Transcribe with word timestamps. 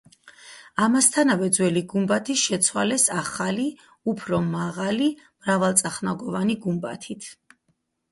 ამასთანავე, 0.83 1.49
ძველი 1.57 1.81
გუმბათი 1.91 2.35
შეცვალეს 2.43 3.05
ახალი, 3.15 3.65
უფრო 4.13 4.39
მაღალი, 4.55 5.11
მრავალწახნაგოვანი 5.45 6.57
გუმბათით. 6.65 7.29